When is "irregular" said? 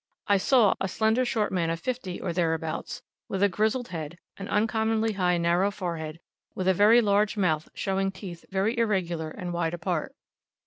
8.79-9.29